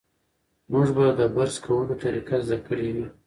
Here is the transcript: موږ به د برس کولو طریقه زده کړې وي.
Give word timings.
موږ 0.71 0.87
به 0.95 1.05
د 1.19 1.21
برس 1.35 1.55
کولو 1.65 1.93
طریقه 2.03 2.37
زده 2.47 2.57
کړې 2.67 2.89
وي. 2.95 3.07